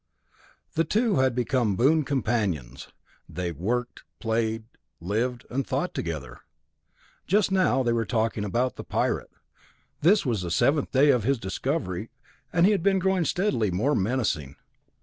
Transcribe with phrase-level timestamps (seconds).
[0.73, 2.87] The two had become boon companions.
[3.29, 4.63] They worked, played,
[4.99, 6.39] lived, and thought together.
[7.27, 9.29] Just now they were talking about the Pirate.
[10.01, 12.09] This was the seventh day of his discovery,
[12.51, 14.55] and he had been growing steadily more menacing.